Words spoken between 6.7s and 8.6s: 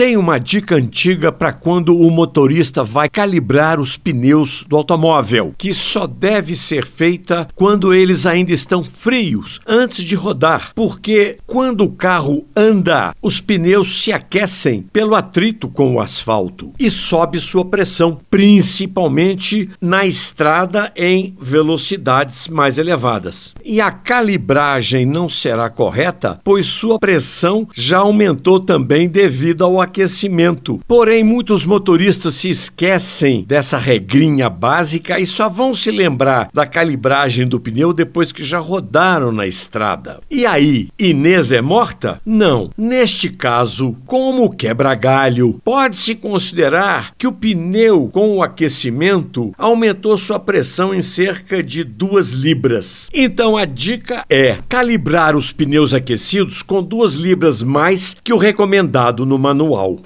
feita quando eles ainda